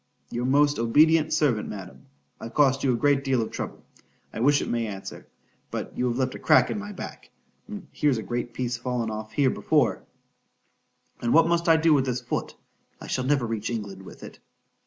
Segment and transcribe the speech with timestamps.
[0.31, 4.87] ——Your most obedient servant, Madam—I've cost you a great deal of trouble,—I wish it may
[4.87, 9.33] answer;—but you have left a crack in my back,—and here's a great piece fallen off
[9.33, 14.39] here before,—and what must I do with this foot?——I shall never reach England with it.